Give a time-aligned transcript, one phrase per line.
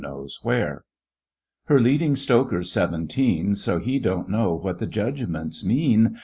[0.03, 0.83] Her
[1.79, 3.55] leading stoker's seventeen.
[3.55, 6.17] So he don't know what the Judgments m^an.